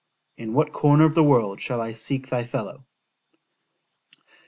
_in 0.43 0.55
what 0.55 0.73
corner 0.73 1.05
of 1.05 1.13
the 1.13 1.23
world 1.23 1.61
shall 1.61 1.79
I 1.79 1.93
seek 1.93 2.27
thy 2.27 2.43
fellow? 2.43 2.87